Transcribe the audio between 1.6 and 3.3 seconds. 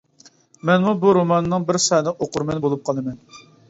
بىر سادىق ئوقۇرمىنى بولۇپ قالىمەن.